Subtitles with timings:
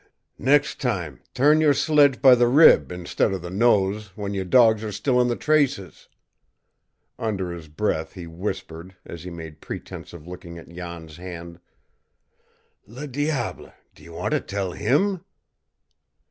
[0.39, 4.83] "Next time, turn your sledge by the rib instead of the nose, when your dogs
[4.83, 6.07] are still in the traces!"
[7.19, 11.59] Under his breath he whispered, as he made pretense of looking at Jan's hand:
[12.87, 15.23] "Le diable, do you want to tell HIM?"